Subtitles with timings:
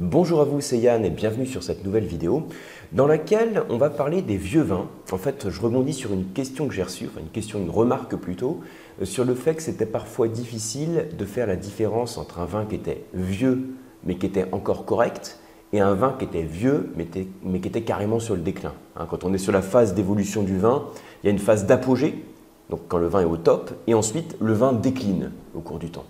[0.00, 2.48] Bonjour à vous, c'est Yann et bienvenue sur cette nouvelle vidéo
[2.90, 4.88] dans laquelle on va parler des vieux vins.
[5.12, 8.16] En fait, je rebondis sur une question que j'ai reçue, enfin une question, une remarque
[8.16, 8.58] plutôt,
[9.00, 12.64] euh, sur le fait que c'était parfois difficile de faire la différence entre un vin
[12.64, 13.68] qui était vieux
[14.02, 15.38] mais qui était encore correct
[15.72, 18.74] et un vin qui était vieux mais, qui était carrément sur le déclin.
[18.96, 20.88] Hein, quand on est sur la phase d'évolution du vin,
[21.22, 22.24] il y a une phase d'apogée,
[22.68, 25.90] donc quand le vin est au top, et ensuite le vin décline au cours du
[25.90, 26.04] temps.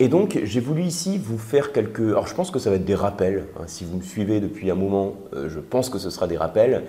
[0.00, 2.00] Et donc, j'ai voulu ici vous faire quelques...
[2.00, 3.46] Alors, je pense que ça va être des rappels.
[3.58, 3.64] Hein.
[3.66, 6.84] Si vous me suivez depuis un moment, euh, je pense que ce sera des rappels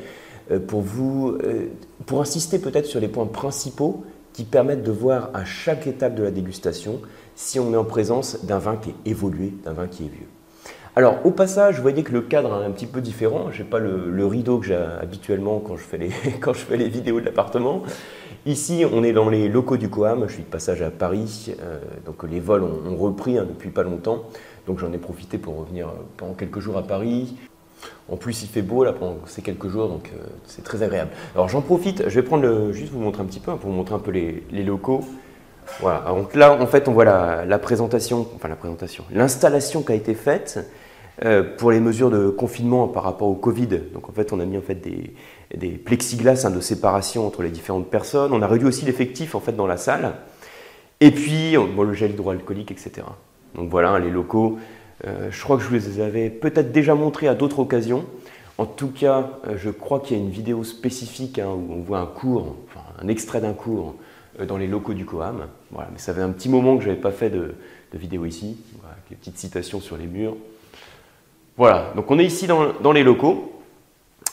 [0.52, 1.38] euh, pour vous...
[1.44, 1.70] Euh,
[2.06, 6.22] pour insister peut-être sur les points principaux qui permettent de voir à chaque étape de
[6.22, 7.02] la dégustation
[7.36, 10.28] si on est en présence d'un vin qui est évolué, d'un vin qui est vieux.
[10.96, 13.52] Alors, au passage, vous voyez que le cadre est un petit peu différent.
[13.52, 16.78] Je n'ai pas le, rideau que j'ai habituellement quand je fais les, quand je fais
[16.78, 17.84] les vidéos de l'appartement.
[18.50, 20.26] Ici, on est dans les locaux du Coam.
[20.28, 21.54] Je suis de passage à Paris.
[21.62, 24.24] Euh, donc, les vols ont, repris hein, depuis pas longtemps.
[24.66, 27.38] Donc, j'en ai profité pour revenir euh, pendant quelques jours à Paris.
[28.12, 31.12] En plus, il fait beau là pendant ces quelques jours, donc euh, c'est très agréable.
[31.36, 32.10] Alors, j'en profite.
[32.10, 34.00] Je vais prendre le, juste vous montrer un petit peu, hein, pour vous montrer un
[34.00, 35.02] peu les, locaux.
[35.80, 36.06] Voilà.
[36.08, 40.16] Donc là, en fait, on voit la, présentation, enfin la présentation, l'installation qui a été
[40.16, 40.68] faite.
[41.58, 43.68] Pour les mesures de confinement par rapport au Covid.
[43.94, 45.14] Donc en fait, on a mis en fait des,
[45.56, 48.32] des plexiglas hein, de séparation entre les différentes personnes.
[48.34, 50.14] On a réduit aussi l'effectif en fait dans la salle.
[51.02, 53.06] Et puis le gel hydroalcoolique, etc.
[53.56, 54.60] Donc voilà, les locaux.
[55.08, 58.06] Euh, je crois que je vous les avais peut-être déjà montrés à d'autres occasions.
[58.58, 61.82] En tout cas, euh, je crois qu'il y a une vidéo spécifique hein, où on
[61.82, 63.96] voit un cours, enfin, un extrait d'un cours
[64.40, 65.48] euh, dans les locaux du Coam.
[65.72, 67.56] Voilà, mais ça fait un petit moment que je n'avais pas fait de,
[67.94, 70.36] vidéo ici, voilà, avec les petites citations sur les murs.
[71.60, 73.52] Voilà, donc on est ici dans les locaux.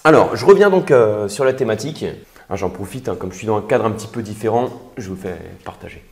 [0.05, 2.05] Alors, je reviens donc euh, sur la thématique.
[2.48, 5.08] Ah, j'en profite, hein, comme je suis dans un cadre un petit peu différent, je
[5.08, 6.04] vous fais partager.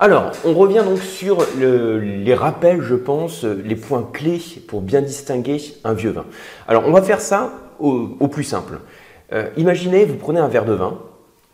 [0.00, 5.62] Alors, on revient donc sur les rappels, je pense, les points clés pour bien distinguer
[5.84, 6.24] un vieux vin.
[6.66, 8.80] Alors, on va faire ça au, plus simple.
[9.32, 10.98] Euh, imaginez, vous prenez un verre de vin.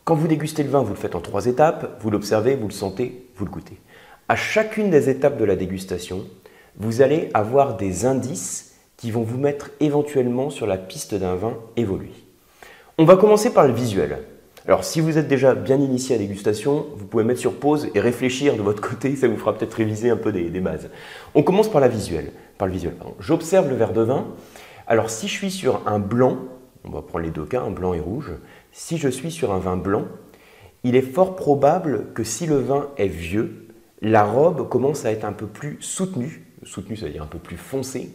[0.05, 1.99] Quand vous dégustez le vin, vous le faites en trois étapes.
[2.01, 3.79] Vous l'observez, vous le sentez, vous le goûtez.
[4.31, 6.25] À chacune des étapes de la dégustation,
[6.79, 8.74] vous allez avoir des indices
[9.05, 12.09] qui vont vous mettre éventuellement sur la piste d'un vin évolué.
[12.97, 14.21] On va commencer par le visuel.
[14.67, 17.91] Alors si vous êtes déjà bien initié à la dégustation, vous pouvez mettre sur pause
[17.95, 20.89] et réfléchir de votre côté, ça vous fera peut-être réviser un peu des, bases.
[21.35, 22.95] On commence par la visuelle, par le visuel.
[23.21, 24.25] J'observe le verre de vin.
[24.87, 26.39] Alors si je suis sur un blanc,
[26.85, 28.33] on va prendre les deux cas, un blanc et rouge,
[28.73, 30.05] si je suis sur un vin blanc,
[30.83, 33.67] il est fort probable que si le vin est vieux,
[34.01, 37.37] la robe commence à être un peu plus soutenue, soutenue ça veut dire un peu
[37.37, 38.09] plus foncée,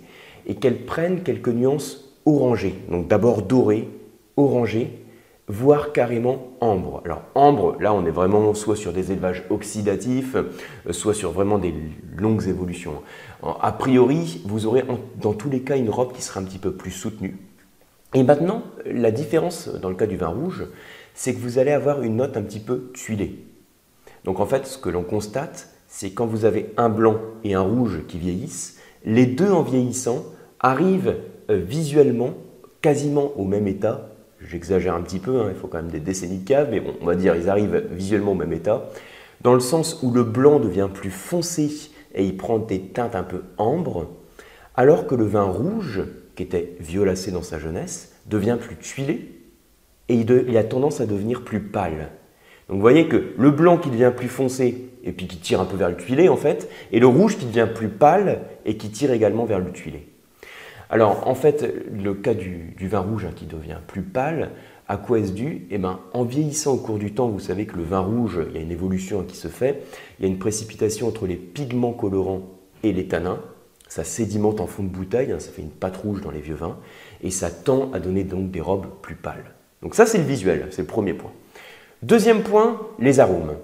[0.50, 2.76] et qu'elles prennent quelques nuances orangées.
[2.90, 3.88] Donc d'abord doré,
[4.36, 5.06] orangé,
[5.48, 7.02] voire carrément ambre.
[7.06, 11.60] Alors ambre, là on est vraiment soit sur des élevages oxydatifs, euh, soit sur vraiment
[11.60, 11.74] des
[12.18, 13.02] longues évolutions.
[13.62, 14.84] A priori, vous aurez
[15.22, 17.38] dans tous les cas une robe qui sera un petit peu plus soutenue.
[18.16, 20.66] Et maintenant, la différence dans le cas du vin rouge,
[21.14, 23.46] c'est que vous allez avoir une note un petit peu tuilée.
[24.26, 27.62] Donc en fait, ce que l'on constate, c'est quand vous avez un blanc et un
[27.62, 30.26] rouge qui vieillissent, les deux en vieillissant
[30.60, 31.16] arrivent
[31.50, 32.34] euh, visuellement
[32.82, 34.10] quasiment au même état.
[34.42, 37.06] J'exagère un petit peu, hein, il faut quand même des décennies de cave, mais on
[37.06, 38.90] va dire ils arrivent visuellement au même état,
[39.42, 43.24] dans le sens où le blanc devient plus foncé et il prend des teintes un
[43.24, 44.08] peu ambre,
[44.76, 46.04] alors que le vin rouge,
[46.36, 49.30] qui était violacé dans sa jeunesse, devient plus tuilé
[50.08, 52.10] et il a tendance à devenir plus pâle.
[52.68, 55.66] Donc vous voyez que le blanc qui devient plus foncé et puis qui tire un
[55.66, 58.90] peu vers le tuilé en fait, et le rouge qui devient plus pâle et qui
[58.90, 60.08] tire également vers le tuilé.
[60.90, 64.52] Alors en fait, le cas du, vin rouge hein, qui devient plus pâle,
[64.88, 65.68] à quoi est-ce dû?
[65.70, 68.56] Eh bien, en vieillissant au cours du temps, vous savez que le vin rouge, il
[68.56, 69.84] y a une évolution qui se fait,
[70.18, 72.42] il y a une précipitation entre les pigments colorants
[72.82, 73.40] et les tanins,
[73.88, 76.56] ça sédimente en fond de bouteille, hein, ça fait une pâte rouge dans les vieux
[76.56, 76.78] vins,
[77.22, 79.52] et ça tend à donner donc des robes plus pâles.
[79.84, 81.32] Donc ça c'est le visuel, c'est le premier point.
[82.02, 83.58] Deuxième point, les arômes.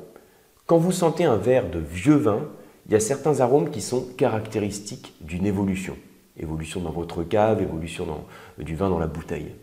[0.68, 2.48] Quand vous sentez un verre de vieux vin,
[2.86, 5.96] il y a certains arômes qui sont caractéristiques d'une évolution.
[6.38, 8.08] Évolution dans votre cave, évolution
[8.58, 9.54] du vin dans la bouteille.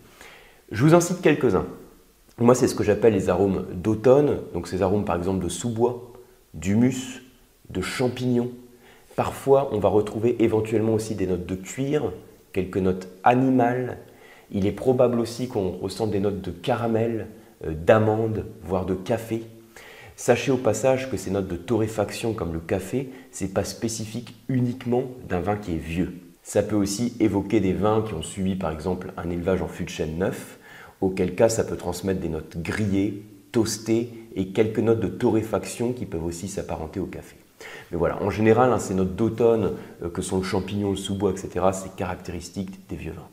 [0.70, 1.66] Je vous en cite quelques-uns.
[2.38, 6.12] Moi, c'est ce que j'appelle les arômes d'automne, donc ces arômes par exemple de sous-bois,
[6.54, 7.22] d'humus,
[7.68, 8.50] de champignons.
[9.16, 12.12] Parfois, on va retrouver éventuellement aussi des notes de cuir,
[12.52, 13.98] quelques notes animales.
[14.50, 17.28] Il est probable aussi qu'on ressente des notes de caramel,
[17.66, 19.42] euh, d'amande, voire de café.
[20.16, 24.34] Sachez au passage que ces notes de torréfaction comme le café, ce n'est pas spécifique
[24.48, 26.14] uniquement d'un vin qui est vieux.
[26.42, 29.84] Ça peut aussi évoquer des vins qui ont subi par exemple un élevage en fût
[29.84, 30.58] de chêne neuf,
[31.00, 36.06] auquel cas ça peut transmettre des notes grillées, toastées et quelques notes de torréfaction qui
[36.06, 37.36] peuvent aussi s'apparenter au café.
[37.90, 39.72] Mais voilà, en général, hein, c'est notre d'automne
[40.02, 41.66] euh, que sont le champignon, le sous-bois, etc.
[41.72, 43.28] C'est caractéristique des vieux vins.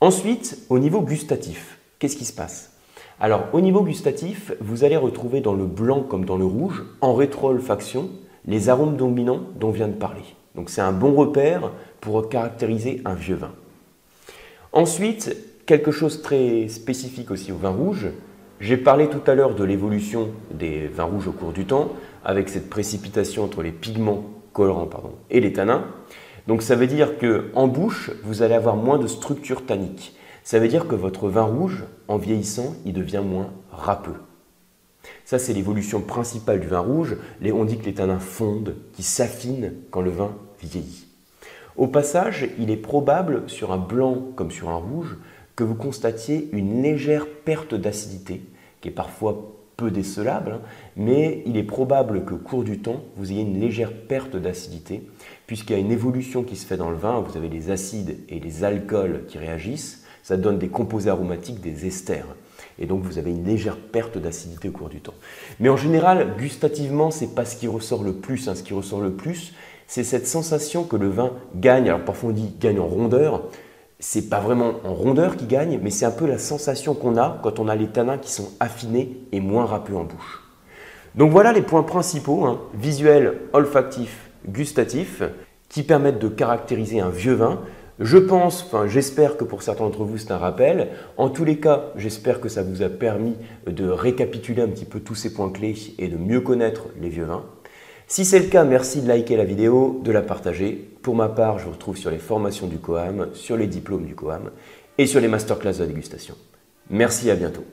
[0.00, 2.72] Ensuite, au niveau gustatif, qu'est-ce qui se passe?
[3.18, 7.14] Alors, au niveau gustatif, vous allez retrouver dans le blanc comme dans le rouge, en
[7.14, 8.10] rétro-olfaction,
[8.46, 10.24] les arômes dominants dont on vient de parler.
[10.54, 11.70] Donc, c'est un bon repère
[12.00, 13.52] pour caractériser un vieux vin.
[14.72, 15.36] Ensuite,
[15.66, 18.08] quelque chose très spécifique aussi au vin rouge.
[18.60, 21.92] J'ai parlé tout à l'heure de l'évolution des vins rouges au cours du temps,
[22.24, 24.88] avec cette précipitation entre les pigments colorants
[25.30, 25.84] et les tanins.
[26.46, 30.14] Donc ça veut dire que en bouche, vous allez avoir moins de structure tannique.
[30.42, 34.16] Ça veut dire que votre vin rouge, en vieillissant, il devient moins râpeux.
[35.24, 37.16] Ça, c'est l'évolution principale du vin rouge.
[37.42, 41.06] On dit que les tanins fondent, qui s'affinent quand le vin vieillit.
[41.76, 45.16] Au passage, il est probable, sur un blanc comme sur un rouge,
[45.56, 48.42] que vous constatiez une légère perte d'acidité,
[48.80, 50.60] qui est parfois peu décelable, hein,
[50.96, 55.02] mais il est probable qu'au cours du temps, vous ayez une légère perte d'acidité,
[55.46, 58.18] puisqu'il y a une évolution qui se fait dans le vin, vous avez les acides
[58.28, 62.26] et les alcools qui réagissent, ça donne des composés aromatiques, des esters.
[62.78, 65.14] Et donc vous avez une légère perte d'acidité au cours du temps.
[65.60, 68.48] Mais en général, gustativement, c'est pas ce qui ressort le plus.
[68.48, 68.54] Hein.
[68.54, 69.54] Ce qui ressort le plus,
[69.90, 71.88] c'est cette sensation que le vin gagne.
[71.88, 73.42] Alors parfois on dit gagne en rondeur.
[73.98, 77.40] C'est pas vraiment en rondeur qui gagne, mais c'est un peu la sensation qu'on a
[77.42, 80.44] quand on a les tanins qui sont affinés et moins râpeux en bouche.
[81.16, 85.24] Donc voilà les points principaux, hein, visuels, olfactifs, gustatifs,
[85.68, 87.58] qui permettent de caractériser un vieux vin.
[87.98, 90.90] Je pense, enfin j'espère que pour certains d'entre vous c'est un rappel.
[91.16, 93.34] En tous les cas, j'espère que ça vous a permis
[93.66, 97.24] de récapituler un petit peu tous ces points clés et de mieux connaître les vieux
[97.24, 97.42] vins.
[98.12, 100.72] Si c'est le cas, merci de liker la vidéo, de la partager.
[101.00, 104.16] Pour ma part, je vous retrouve sur les formations du COAM, sur les diplômes du
[104.16, 104.50] COAM
[104.98, 106.34] et sur les masterclass de dégustation.
[106.90, 107.64] Merci, à bientôt.